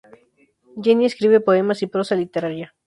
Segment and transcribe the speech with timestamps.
[0.83, 2.73] Jenny escribe poemas y prosa literaria.